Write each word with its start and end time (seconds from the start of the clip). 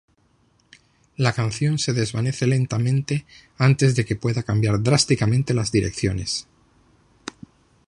La 1.15 1.31
canción 1.31 1.77
se 1.77 1.93
desvanece 1.93 2.47
lentamente 2.47 3.27
antes 3.59 3.95
de 3.95 4.03
que 4.03 4.15
pueda 4.15 4.41
cambiar 4.41 4.81
drásticamente 4.81 5.53
las 5.53 5.71
direcciones. 5.71 6.47